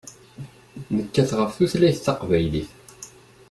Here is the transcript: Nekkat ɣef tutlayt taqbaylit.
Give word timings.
Nekkat 0.95 1.31
ɣef 1.39 1.51
tutlayt 1.57 1.99
taqbaylit. 2.05 2.69